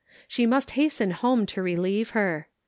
[0.27, 2.47] She must hasten home to relieve her.